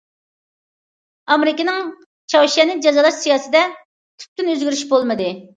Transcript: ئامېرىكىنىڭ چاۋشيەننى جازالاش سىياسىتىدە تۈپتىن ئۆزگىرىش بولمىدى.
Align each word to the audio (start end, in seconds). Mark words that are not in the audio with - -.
ئامېرىكىنىڭ 1.35 1.91
چاۋشيەننى 2.35 2.79
جازالاش 2.89 3.21
سىياسىتىدە 3.21 3.65
تۈپتىن 4.23 4.53
ئۆزگىرىش 4.55 4.87
بولمىدى. 4.97 5.33